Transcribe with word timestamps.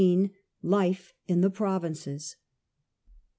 LIFE 0.63 1.13
IN 1.27 1.41
THE 1.41 1.51
PROVINCES. 1.51 2.35